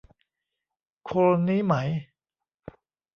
[1.03, 1.15] โคล
[1.47, 1.75] นี้ไหม